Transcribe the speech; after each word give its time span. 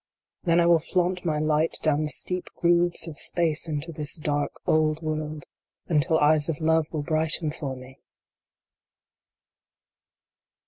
Then 0.45 0.59
I 0.59 0.65
will 0.65 0.79
flaunt 0.79 1.23
my 1.25 1.37
light 1.37 1.77
down 1.83 2.01
the 2.01 2.09
steep 2.09 2.47
grooves 2.57 3.07
of 3.07 3.19
space 3.19 3.67
into 3.67 3.91
this 3.91 4.17
dark, 4.17 4.51
old 4.65 4.99
world, 5.03 5.43
until 5.89 6.17
Eyes 6.17 6.49
of 6.49 6.59
Love 6.59 6.87
will 6.91 7.03
brighten 7.03 7.51
for 7.51 7.75
me 7.75 7.99